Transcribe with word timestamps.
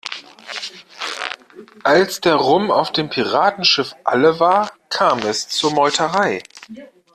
Als 1.83 2.21
der 2.21 2.33
Rum 2.33 2.71
auf 2.71 2.91
dem 2.91 3.11
Piratenschiff 3.11 3.93
alle 4.03 4.39
war, 4.39 4.71
kam 4.89 5.19
es 5.19 5.47
zur 5.47 5.71
Meuterei. 5.73 6.41